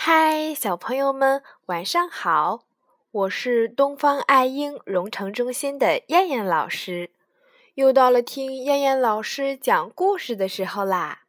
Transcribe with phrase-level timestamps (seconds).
[0.00, 2.60] 嗨，小朋友们，晚上好！
[3.10, 7.10] 我是东方爱婴融成中心的燕燕老师，
[7.74, 11.22] 又到了听燕燕老师讲故事的时候啦。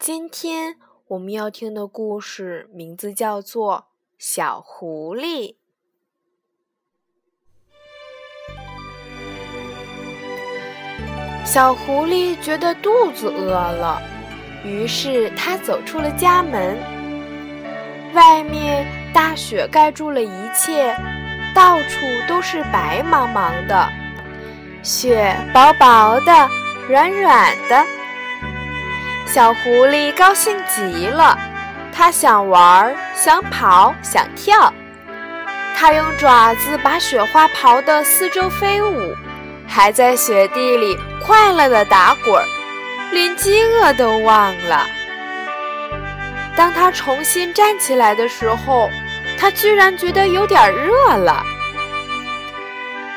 [0.00, 3.76] 今天我们要听的故事名字叫做
[4.18, 5.54] 《小狐狸》。
[11.46, 14.02] 小狐狸觉得肚子饿了，
[14.64, 16.99] 于是它走出了家门。
[18.12, 20.96] 外面大雪盖住了一切，
[21.54, 23.88] 到处都是白茫茫的，
[24.82, 26.48] 雪薄薄的，
[26.88, 27.84] 软软的。
[29.26, 31.38] 小狐狸高兴极了，
[31.92, 34.72] 它想玩，想跑，想跳。
[35.76, 39.14] 它用爪子把雪花刨得四周飞舞，
[39.68, 42.44] 还在雪地里快乐地打滚儿，
[43.12, 44.84] 连饥饿都忘了。
[46.60, 48.90] 当他重新站起来的时候，
[49.38, 51.42] 他居然觉得有点热了。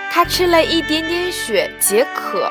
[0.09, 2.50] 他吃了一点点雪解渴。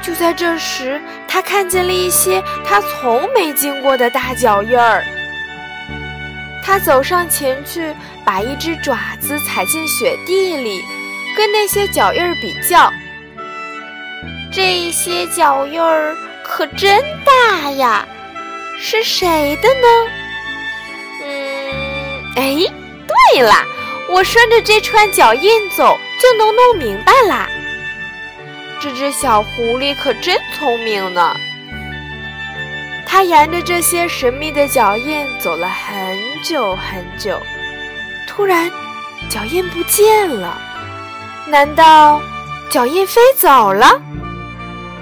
[0.00, 5.04] 就在这时，他看见了一些他从没见过的大脚印儿。
[6.64, 10.82] 他走上前去，把一只爪子踩进雪地里，
[11.36, 12.90] 跟那些脚印儿比较。
[14.50, 18.08] 这些脚印儿可真大呀！
[18.84, 19.86] 是谁的呢？
[21.22, 22.56] 嗯，哎，
[23.06, 23.54] 对了，
[24.10, 27.48] 我顺着这串脚印走，就能弄明白啦。
[28.80, 31.32] 这只小狐狸可真聪明呢。
[33.06, 37.40] 它沿着这些神秘的脚印走了很久很久，
[38.26, 38.68] 突然，
[39.28, 40.60] 脚印不见了。
[41.46, 42.20] 难道
[42.68, 44.02] 脚印飞走了？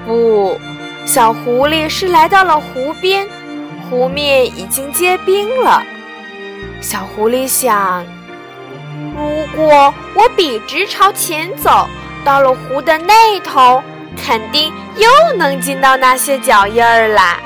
[0.05, 0.61] 不，
[1.07, 3.27] 小狐狸是来到了湖边。
[3.91, 5.83] 湖面已经结冰了，
[6.81, 8.07] 小狐狸想：
[9.17, 11.89] 如果我笔直朝前走，
[12.25, 13.83] 到了湖的那头，
[14.17, 17.41] 肯定又能见到那些脚印儿啦。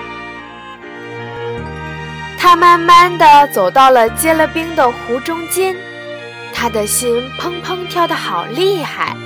[2.39, 5.75] 他慢慢的走到了结了冰的湖中间，
[6.53, 9.17] 他的心砰砰跳得好厉害，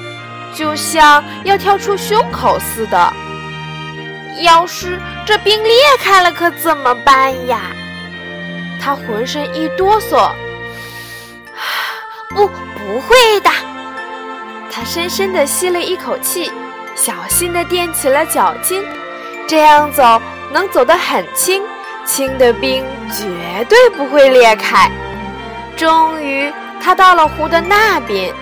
[0.55, 3.13] 就像要跳出胸口似的。
[4.43, 7.61] 要是这冰裂开了，可怎么办呀？
[8.81, 10.31] 他浑身一哆嗦，
[12.31, 13.51] 不，不会的。
[14.71, 16.51] 他深深地吸了一口气，
[16.95, 18.83] 小心地垫起了脚尖，
[19.49, 20.23] 这样走
[20.53, 21.63] 能走得很轻，
[22.07, 24.91] 轻的冰绝对不会裂开。
[25.77, 28.33] 终于，他到了湖的那边。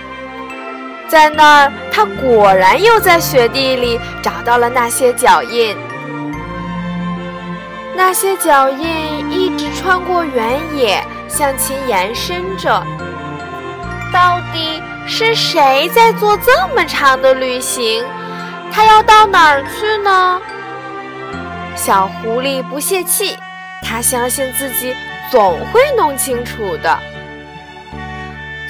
[1.07, 5.75] 在那儿，他果然又在雪地里找到了那些脚印。
[7.97, 12.85] 那些脚印一直穿过原野，向前延伸着。
[14.13, 18.05] 到底是谁在做这么长的旅行？
[18.71, 20.39] 他要到哪儿去呢？
[21.75, 23.35] 小狐狸不泄气，
[23.81, 24.95] 他相信自己
[25.31, 26.99] 总会弄清楚的。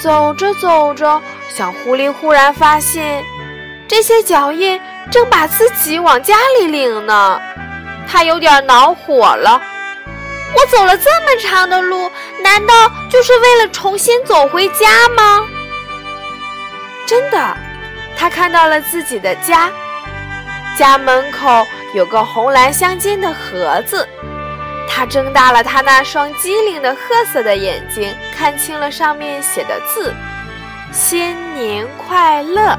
[0.01, 1.21] 走着走着。
[1.49, 3.21] 小狐狸忽然发现，
[3.89, 4.79] 这些脚印
[5.11, 7.41] 正把自己往家里领呢。
[8.07, 9.61] 他有点恼火了。
[10.55, 12.09] 我走了这么长的路，
[12.41, 12.73] 难道
[13.09, 15.45] 就是为了重新走回家吗？
[17.05, 17.57] 真的，
[18.17, 19.69] 他看到了自己的家，
[20.77, 24.07] 家门口有个红蓝相间的盒子。
[24.89, 26.99] 他睁大了他那双机灵的褐
[27.31, 30.13] 色的眼睛，看清了上面写的字。
[30.91, 32.77] 新年快乐！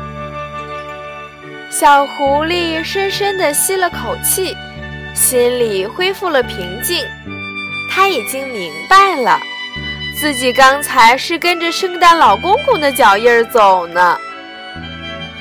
[1.70, 4.56] 小狐狸深深地吸了口气，
[5.18, 7.04] 心里恢复了平静。
[7.90, 9.40] 他已经明白了，
[10.20, 14.16] 自己刚才是跟着圣诞老公公的脚印儿走呢。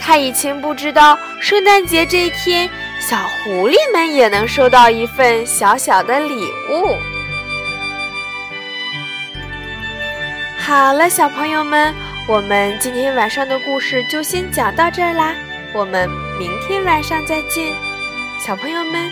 [0.01, 2.67] 他以前不知道，圣诞节这一天，
[2.99, 6.97] 小狐狸们也能收到一份小小的礼物。
[10.57, 11.93] 好了，小朋友们。
[12.27, 15.33] 我们今天晚上的故事就先讲到这儿啦，
[15.73, 17.73] 我们明天晚上再见，
[18.45, 19.09] 小朋友们，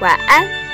[0.00, 0.65] 晚安。